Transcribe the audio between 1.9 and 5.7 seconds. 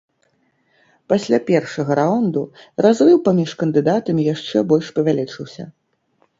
раунду разрыў паміж кандыдатамі яшчэ больш павялічыўся.